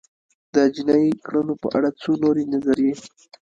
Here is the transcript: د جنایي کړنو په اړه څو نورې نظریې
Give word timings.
د 0.53 0.55
جنایي 0.75 1.13
کړنو 1.25 1.53
په 1.61 1.67
اړه 1.77 1.89
څو 2.01 2.11
نورې 2.23 2.43
نظریې 2.53 2.93